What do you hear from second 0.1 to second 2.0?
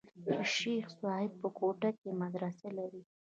چې شيخ صاحب په کوټه